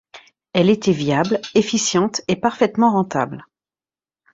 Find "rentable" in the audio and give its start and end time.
2.91-3.45